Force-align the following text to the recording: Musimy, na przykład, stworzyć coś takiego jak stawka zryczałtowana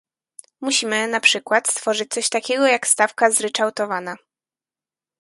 Musimy, 0.61 1.07
na 1.07 1.19
przykład, 1.19 1.67
stworzyć 1.67 2.09
coś 2.11 2.29
takiego 2.29 2.67
jak 2.67 2.87
stawka 2.87 3.31
zryczałtowana 3.31 4.15